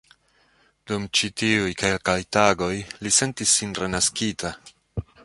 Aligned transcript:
Dum 0.91 1.03
ĉi 1.19 1.27
tiuj 1.41 1.75
kelkaj 1.81 2.15
tagoj 2.37 2.73
li 3.05 3.13
sentis 3.19 3.55
sin 3.61 3.77
renaskita. 3.85 4.55